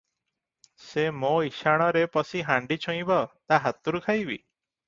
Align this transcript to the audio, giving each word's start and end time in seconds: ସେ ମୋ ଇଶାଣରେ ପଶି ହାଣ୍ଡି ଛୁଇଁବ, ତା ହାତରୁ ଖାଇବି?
ସେ 0.85 1.03
ମୋ 1.23 1.29
ଇଶାଣରେ 1.49 2.03
ପଶି 2.17 2.43
ହାଣ୍ଡି 2.49 2.79
ଛୁଇଁବ, 2.87 3.21
ତା 3.51 3.61
ହାତରୁ 3.67 4.07
ଖାଇବି? 4.09 4.41